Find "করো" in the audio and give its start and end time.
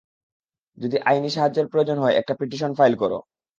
2.95-3.17